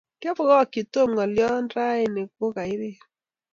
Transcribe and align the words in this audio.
kiabongokchi 0.19 0.81
Tomngolion 0.93 1.65
rauni 1.75 2.21
ko 2.37 2.45
kairir 2.55 2.97